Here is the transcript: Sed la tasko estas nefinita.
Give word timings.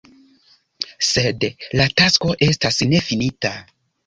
Sed 1.07 1.45
la 1.81 1.87
tasko 2.01 2.33
estas 2.49 2.81
nefinita. 2.97 3.55